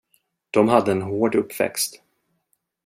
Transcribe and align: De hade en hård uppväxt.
De 0.51 0.67
hade 0.69 0.91
en 0.91 1.01
hård 1.01 1.35
uppväxt. 1.35 2.03